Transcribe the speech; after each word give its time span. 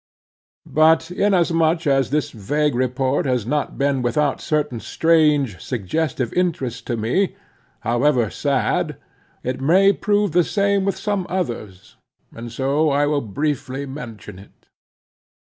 But 0.65 1.11
inasmuch 1.11 1.85
as 1.85 2.09
this 2.09 2.31
vague 2.31 2.73
report 2.73 3.27
has 3.27 3.45
not 3.45 3.77
been 3.77 4.01
without 4.01 4.41
certain 4.41 4.79
strange 4.79 5.59
suggestive 5.61 6.33
interest 6.33 6.87
to 6.87 6.97
me, 6.97 7.35
however 7.81 8.31
sad, 8.31 8.97
it 9.43 9.61
may 9.61 9.93
prove 9.93 10.31
the 10.31 10.43
same 10.43 10.85
with 10.85 10.97
some 10.97 11.27
others; 11.29 11.97
and 12.33 12.51
so 12.51 12.89
I 12.89 13.05
will 13.05 13.21
briefly 13.21 13.85
mention 13.85 14.39
it. 14.39 14.69